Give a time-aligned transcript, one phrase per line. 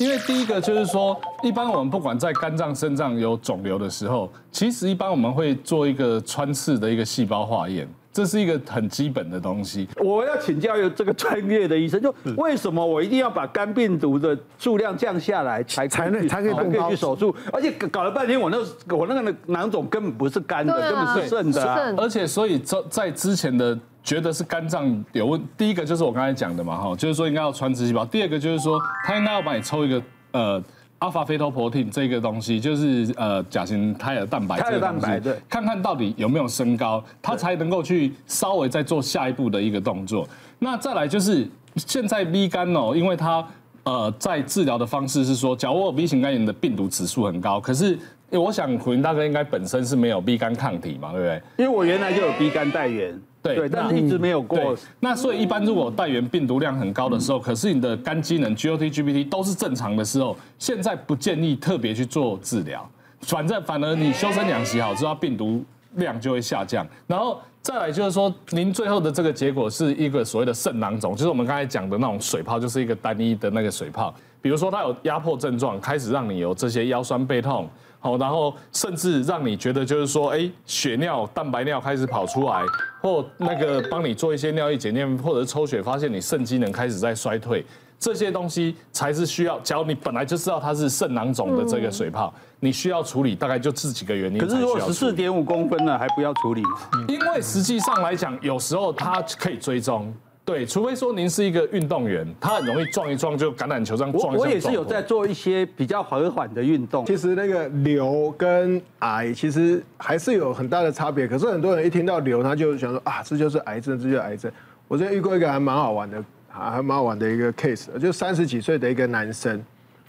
[0.00, 9.88] 因为第一个就是说，一般我们不管在肝脏、肾脏有肿瘤的时候，其实一般我们会做一个穿刺的一个细胞化验，这是一个很基本的东西。
[10.02, 17.32] 我要请教有这个专业的医生，就为什么我一定要把肝病毒的数量降下来才才能才可以才可以去手术？
[17.52, 18.58] 而且搞了半天，我那
[18.96, 21.94] 我那个囊肿根本不是肝的，根本是肾的啊。
[21.96, 23.78] 而且所以在在之前的。
[24.04, 28.04] 觉得是肝脏有问，第一个就是我刚才讲的嘛，哈，就是说应该要穿支细胞。
[28.04, 30.62] 第二个就是说，他应该要帮你抽一个呃
[31.00, 40.28] ，alpha fetoprotein 这个东西，就是呃甲型胎儿蛋白这个东西，蛋白对，看看到底有没有升高，他才能够去稍微再做下一步的一个动作。
[40.58, 43.42] 那再来就是现在 B 肝哦，因为它
[43.84, 47.98] 呃在治疗的方式是说，假如我 B 型肝炎的病毒指数很高，可是
[48.30, 51.42] 我想苦苓大哥应该本身是没有 B 肝抗体嘛，对不对？
[51.56, 53.18] 因为我原来就有 B 肝带原。
[53.44, 54.74] 对，对，但是一直没有过。
[55.00, 62.88] 那所以一般如果带原病毒量很高的时候，可是你的肝机能 GOT、GPT 都是正常的时候，现在不建议特别去做治疗。
[63.20, 65.62] 反正反而你修身养息好之后，病毒
[65.96, 66.86] 量就会下降。
[67.06, 74.14] 然后再来就是说，您最后的这个结果是一个所谓的肾囊肿，就是我们刚才讲的那种水泡，就是一个单一的那个水泡。
[74.40, 77.68] 比如说它有压迫症状，开始让你有这些腰酸背痛。
[78.04, 82.62] 好，然后甚至让你觉得就是说，哎，血尿、蛋白尿开始跑出来，
[83.00, 87.64] 或那个帮你做一些尿液检验，或者抽血发现你肾机能开始在衰退，
[87.98, 89.58] 这些东西才是需要。
[89.60, 94.38] 假如你本来就知道它是肾囊肿的这个水泡，你需要处理，大概就这几个原因。
[94.38, 96.62] 可是如果十四点五公分呢，还不要处理？
[97.08, 100.12] 因为实际上来讲，有时候它可以追踪。
[100.44, 104.46] 对，除非说您是一个运动员，他很容易撞一撞就橄榄球这样撞一撞。
[104.46, 107.06] 我也是有在做一些比较和缓的运动。
[107.06, 111.26] 其实那个瘤跟癌其实还是有很大的差别。
[111.26, 114.52] 可是很多人一听到瘤，他就想说啊，这就是癌症，这就是癌症。
[114.86, 119.52] 我之前遇过一个还蛮好玩的，还蛮好玩的一个 case，就三十几岁的一个男生，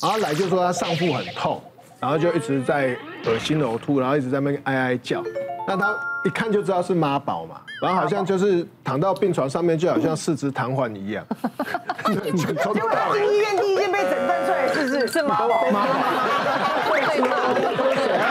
[0.00, 1.60] 然后来就说他上腹很痛，
[1.98, 5.24] 然后就一直在恶心呕吐，然后一直在那边哀哀叫。
[5.66, 5.92] 那他
[6.24, 11.24] 一看就知道是妈宝嘛，然后好像就是躺到病床上面，就好像四肢瘫痪一样。
[12.04, 15.06] 结果他是医院第一件被诊断出来，是不是？
[15.08, 15.70] 是妈宝。
[15.70, 15.86] 妈妈。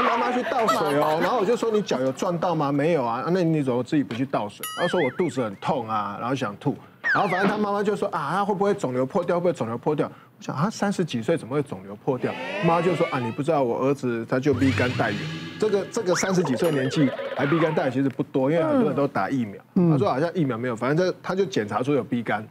[0.03, 1.19] 妈妈去倒水哦。
[1.21, 2.71] 然后我就说，你脚有撞到吗？
[2.71, 3.23] 没有啊。
[3.31, 4.63] 那你怎么自己不去倒水？
[4.79, 6.75] 他说我肚子很痛啊，然后想吐。
[7.13, 9.37] 然后反正他妈妈就说啊，他会不会肿瘤破掉？
[9.37, 10.07] 会不会肿瘤破掉？
[10.07, 12.31] 我想啊，三十几岁怎么会肿瘤破掉？
[12.63, 15.19] 妈就说啊，你不知道我儿子他就 B 肝带原，
[15.59, 19.61] 这个这个三十几岁年纪癌 B 肝带原其实不多，因为很多人都打疫苗。
[19.91, 22.47] 他说好像疫苗没有，反正他他就检查出有 B 肝，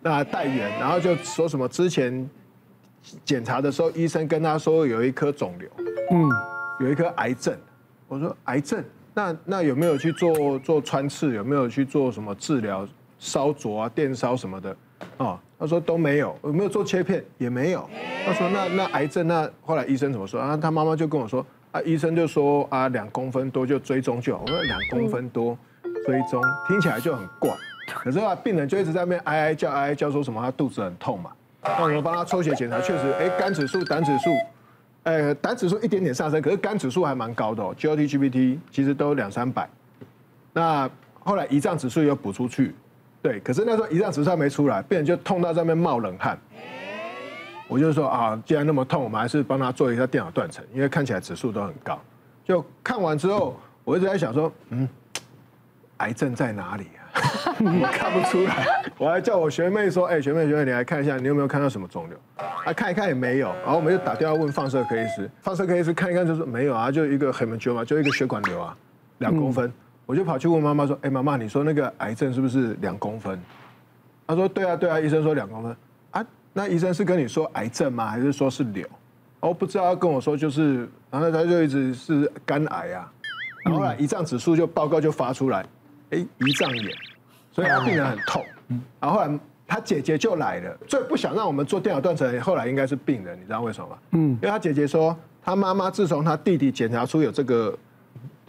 [0.00, 2.28] 那带原，然后就说什么之前
[3.24, 5.68] 检查的时候医生跟他说有一颗肿瘤，
[6.10, 6.28] 嗯，
[6.80, 7.56] 有一颗癌症。
[8.08, 8.82] 我说癌症，
[9.12, 11.34] 那那有没有去做做穿刺？
[11.34, 12.88] 有没有去做什么治疗？
[13.20, 14.76] 烧灼啊，电烧什么的，
[15.16, 17.90] 哦，他说都没有，有没有做切片也没有。
[18.24, 20.56] 他说那那癌症那后来医生怎么说啊？
[20.56, 24.42] 他妈妈就跟我说啊，医生就说啊两公分多就追踪就好。
[24.46, 25.56] 我说两公分多
[26.06, 27.50] 追踪听起来就很怪，
[27.94, 31.30] 可是啊病人就一直在那边哀哀叫哀哀叫，说什么他肚子很痛嘛。
[31.62, 34.30] 那我们帮他抽血检查，确实哎肝指数胆指数，
[35.02, 39.68] 呃胆指数一点点上升，可是肝指数还蛮高的哦，GOT GPT 其实都两三百。
[40.52, 40.88] 那
[41.20, 42.74] 后来胰脏指数又补出去。
[43.20, 46.38] 对，可是那时候胰脏指数还没出来，病人就痛到在那边冒冷汗。
[47.68, 52.00] 我就说啊，既然那么痛，我们还是帮他做一下电脑断层，因为看起来指数都很高。
[52.44, 54.88] 就看完之后，我一直在想说，嗯，
[55.98, 57.22] 癌症在哪里啊？
[57.60, 58.66] 我 看不出来。
[58.96, 62.18] 我还叫我学妹说，哎，学妹学妹，你来看一下，你有没有看到什么肿瘤？
[62.64, 63.48] 啊，看一看也没有。
[63.62, 68.76] 然后我们就打电话问放射科医师，放射科医师看一看就说没有啊，就一个 hemangioma，就一个血管瘤啊，
[69.18, 69.66] 两公分。
[69.68, 69.72] 嗯
[70.08, 73.38] 我就跑去问妈妈说：“哎，妈妈，你说那个癌症是不是两公分？”
[74.26, 75.76] 她说：“对啊，对啊。”医生说两公分
[76.12, 78.06] 啊，那医生是跟你说癌症吗？
[78.06, 78.86] 还是说是瘤？
[79.40, 83.12] 哦，不知道，他跟我说就是，然后他就一直是肝癌啊。
[83.64, 85.64] 然后后来胰脏指数就报告就发出来，
[86.10, 86.92] 哎，胰脏炎，
[87.52, 88.44] 所以他病人很痛。
[89.00, 93.98] 然后后来他姐姐就来了，最不想让我们做电脑断层，后来应该是病人，你知道为什么吗？
[94.12, 97.76] 嗯，因为他姐姐说，他妈妈自从他弟弟检查出有这个。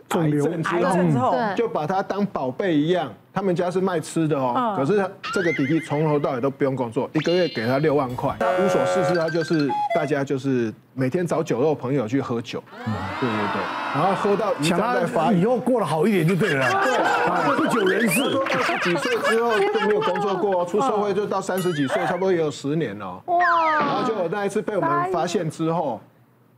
[0.10, 3.14] 肿瘤之后，就把它当宝贝一样。
[3.40, 13.62] 他们家是卖吃的哦，可是这个弟弟从头到尾都不用工作，一个月给他六万块，他无所事事，他就是大家就是每天找酒肉朋友去喝酒，对对对，
[13.96, 18.22] 然后喝到想他以后过得好一点就对了， 对，不久人世，
[18.52, 23.24] 二十几岁之后就没有工作过，出社会就到三十几岁，差不多也有十年了。
[23.28, 23.40] 哇，
[23.80, 26.02] 然后就那一次被我们发现之后。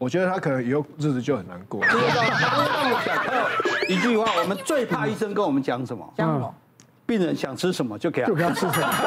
[0.01, 1.79] 我觉得他可能以后日子就很难过。
[3.87, 6.03] 一句话，我们最怕医生跟我们讲什么？
[6.17, 6.51] 讲什么？
[7.11, 8.87] 病人想吃什么就给他，就给他吃什么。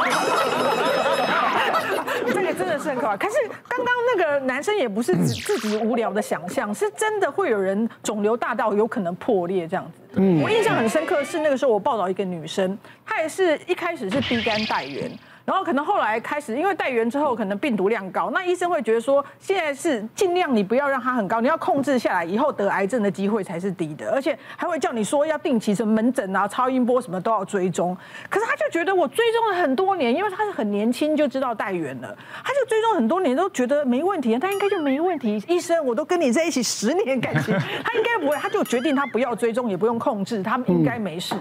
[2.27, 3.17] 这个真的是很可怕。
[3.17, 3.37] 可是
[3.67, 10.21] 刚刚那个男生也不是自己无聊的想象，是真的会有人肿瘤大到有可能破裂这样子。
[10.43, 15.11] 我印象很深刻是那个时候我报道一个女生，她也是一开始是低肝带原。
[15.45, 27.97] 然后可能后来开始，因为带源之后可能病毒量高，那医生会觉得说，现在是尽量你不要让它很高，你要控制下来，以后得癌症的机会才是低的，而且还会叫你说要定期什么门诊啊、超音波什么都要追踪。
[28.31, 35.43] 可是他就觉得我追踪了很多年，因为他是很年轻就知道带源了，他就追踪很多年都觉得没问题，他应该就没问题。
[35.47, 37.55] 医生，我都跟你在一起十年感情，
[37.85, 41.35] 他应该不会，他就决定他不要追踪，也不用控制，他应该没事。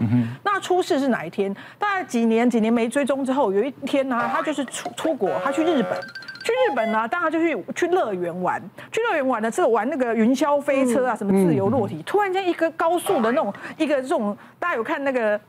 [0.44, 1.56] 那出事是哪一天？
[1.80, 4.04] 大概几年几年没追踪之后，有一天。
[4.04, 6.02] 天呐，他就是出出国，他去日本，
[6.44, 8.60] 去日本呢，当然就去去乐园玩，
[8.92, 15.40] 去乐园玩的时候玩那个云霄飞车啊，什么自由落体，突然间一个高速的那种一个这种，大家有看那个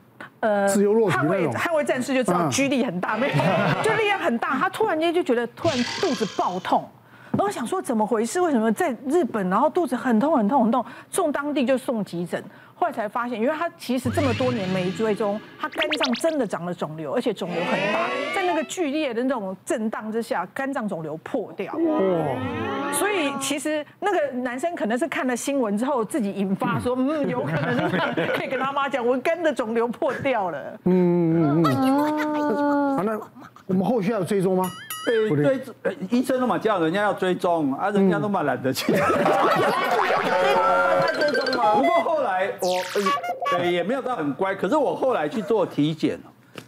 [0.40, 3.34] 呃，自由落体捍卫捍卫战士就知道巨力很大，没有，
[3.82, 6.86] 就力量很大，他突然间就觉得突然肚子爆痛。
[7.36, 8.40] 然后想说怎么回事？
[8.40, 12.42] 为什么在日本，然后肚子很痛很痛很痛，送当地就送急诊，
[12.74, 21.74] 后来才发现，因为他其实这么多年没追踪，他肝脏真的长了肿瘤，而且肿瘤很大，在那个剧烈的那种震荡之下，肝脏肿瘤破掉。
[21.74, 22.92] 哇！
[22.92, 27.90] 所以其实那个男生可能是看了新闻之后自己引发说，嗯，有可能
[28.36, 30.78] 可以跟他妈讲，我肝的肿瘤破掉了。
[30.84, 32.96] 嗯嗯嗯。
[32.96, 33.18] 好，那
[33.66, 34.64] 我们后续要追踪吗？
[35.04, 35.60] 对，追
[36.10, 38.92] 医生都嘛叫人家要追踪啊，人家都嘛懒得去。
[38.92, 38.98] 追
[41.32, 42.82] 踪不过后来我
[43.56, 46.18] 呃也没有到很乖，可是我后来去做体检，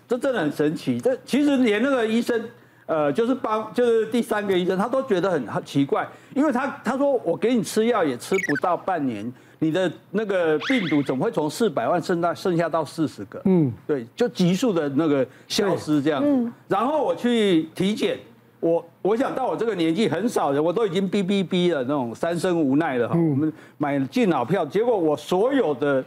[0.08, 1.00] 这真的很神奇。
[1.00, 2.42] 这其实连那个医生，
[2.86, 13.40] 呃，就是帮就是第三个医生，他都觉得很很奇怪，因为他他说我给你吃药也吃不到半年，你的那个病毒怎么会从四百万剩到剩下到四十个？
[13.44, 16.22] 嗯，对，就急速的那个消失这样。
[16.24, 18.18] 嗯，然后我去体检。
[18.58, 23.14] 我我想到我这个年纪很少人，我都已经哔哔哔了那种三生无奈了哈。
[23.14, 26.02] 我们买进老票，结果我所有的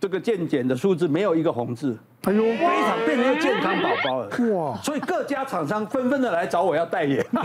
[0.00, 4.28] 这个健检的数字没有一个红字，哎呦，非常变成一个健康宝宝了。
[4.52, 4.74] 哇！
[4.82, 7.24] 所以各家厂商纷纷的来找我要代言。
[7.30, 7.40] 我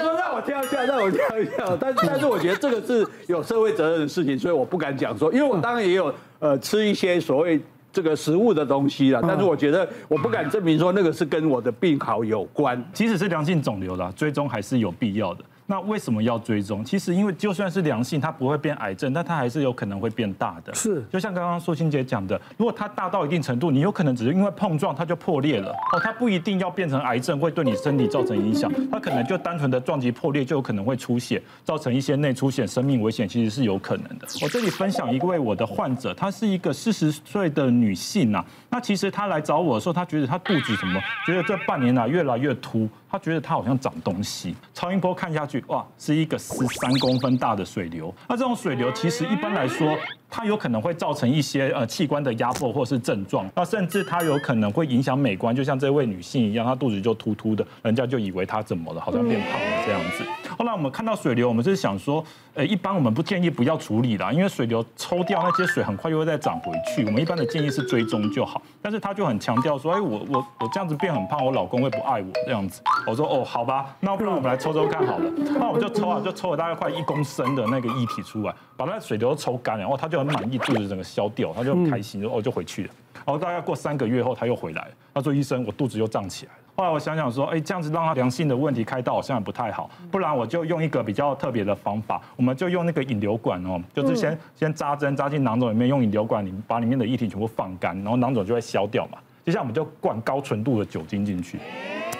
[0.00, 1.76] 说让我跳一跳，让我跳一跳。
[1.76, 7.60] 但但是我觉得这个是有社会责任的事情，所以我不敢讲说，因为我当然也有呃吃一些所谓。
[7.92, 12.80] 这个食物的东西了，但是我觉得我不敢证明说那个是跟我的病好有关。
[12.92, 15.44] 即使是良性肿瘤啦，追踪还是有必要的。
[15.70, 16.84] 那为什么要追踪？
[16.84, 20.74] 其实因为就算是良性，它不会变癌症，但它还是有可能会变大的。
[20.74, 28.68] 是，就像刚刚素卿姐讲的，如果它大到一定程度，你有可能只是因为碰撞它就破裂了哦，它不一定要变成癌症，会对你身体造成影响。
[28.90, 34.26] 它可能就单纯的撞击破裂就有可能会出血，造成一些内出血、生命危险，其实是有可能的。
[34.42, 42.88] 我这里分享一位我的患者，她是一个四十岁的女性呐，那其实她来找我的时候，她觉得她肚子怎么觉得这半年来越来越凸。
[43.08, 48.14] 她觉得她好像长东西，超音波看下去，哇，是一个十三公分大的水流。
[48.28, 49.96] 那这种水流其实一般来说，
[50.30, 60.24] 它有可能会造成一些呃器官的压迫或是症状，那甚至它有可能会影响美观，就像这位女性一样，她肚子就凸凸的，人家就以为她怎么了，好像变胖了这样子。
[60.56, 62.22] 后来我们看到水流，我们是想说，
[62.54, 67.04] 呃，一般我们不建议不要处理啦，因为水流抽掉那些水很快又会再长回去。
[67.04, 68.60] 我们一般的建议是追踪就好。
[68.82, 72.82] 但是他就很强调说，哎，我我我这样子变很胖，我老公会不爱我这样子。
[73.06, 75.30] 我说哦，好吧，那不然我们来抽抽看好了。
[75.58, 82.90] 那我们就抽啊，就抽了大概快一公升的那个液体出来，把那水流抽干，然后他就很满意，肚子整个消掉，他就很开心，就哦就回去了。
[83.14, 86.58] 然后大概过三个月后，他又回来，他说医生，我肚子又胀起来了。
[86.76, 99.18] 后来我想想说，哎，这样子让他良性的问题开刀好像也不太好，不然我就用一个比较特别的方法，我们就用那个引流管哦，就是先先扎针扎进囊肿里面，用引流管里把里面的液体全部放干，然后囊肿就会消掉嘛。
[99.44, 101.58] 接下来我们就灌高纯度的酒精进去。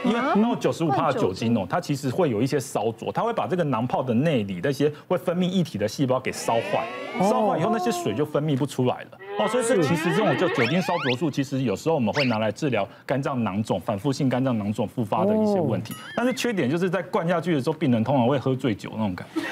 [0.05, 6.87] 因为然后九十五帕的酒精哦，它其实会有一些烧灼，它会把这个囊泡的内里那些会分泌液体的细胞给烧坏，
[7.21, 9.19] 烧坏以后那些水就分泌不出来了。
[9.39, 19.41] 哦，所以这其实这种就酒精烧灼术，其实有时候我们会拿来治疗肝脏囊肿、反复性肝脏囊肿复发的一些问题，但是缺点就是在灌下去的时候，病人通常会喝醉酒那种感觉。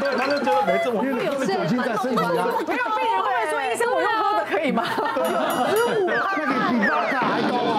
[0.00, 2.46] 对，他就觉得没这么，因为有酒精在身体啊。
[2.64, 4.84] 不要病人会说医生，我用喝的可以吗？
[5.68, 6.12] 十五那
[6.70, 7.78] 比巴卡还高啊！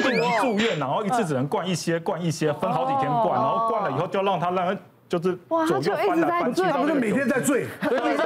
[0.00, 7.66] 住院，然后一次只能灌一些，灌一些，分好几天灌，然后灌了以后就让他让就是左右翻来翻去，他不是每天在醉。
[7.82, 8.16] 对，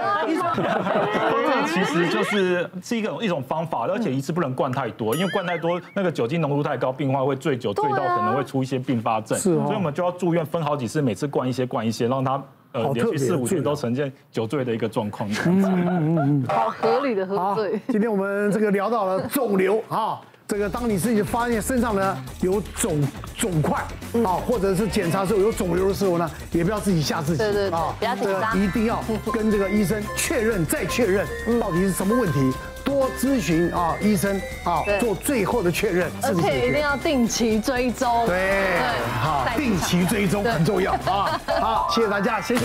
[1.66, 9.36] 其实就是是一个一种方法，而且一次不能灌太多，因为灌太多那个酒精浓度太高，病患会醉酒，醉到可能会出一些并发症。
[9.36, 12.40] 是，所以我们就要住院分好几次，每次灌一些，灌一些，让他
[12.72, 15.28] 呃连续四五天都呈现酒醉的一个状况。
[15.46, 17.78] 嗯嗯嗯好合理的喝醉。
[17.88, 20.20] 今天我们这个聊到了肿瘤啊。
[20.48, 22.98] 这个当你自己发现身上呢有肿
[23.36, 23.76] 肿块
[24.24, 27.38] 啊，或者是检查的时候有肿瘤的时候呢，也不要自己吓自己。
[27.38, 28.98] 对对对，不要紧张，一定要
[29.30, 31.26] 跟这个医生确认再确认，
[31.60, 32.50] 到底是什么问题，
[32.82, 36.10] 多咨询啊医生啊，做最后的确认。
[36.22, 38.24] 而且一定要定期追踪。
[38.26, 41.38] 对对，好，定期追踪很重要啊。
[41.60, 42.64] 好，谢谢大家，谢谢。